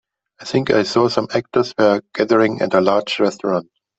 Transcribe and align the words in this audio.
I 0.39 0.45
think 0.45 0.71
I 0.71 0.81
saw 0.81 1.09
some 1.09 1.27
actors 1.31 1.75
were 1.77 2.01
gathering 2.15 2.61
at 2.63 2.73
a 2.73 2.81
large 2.81 3.19
restaurant. 3.19 3.69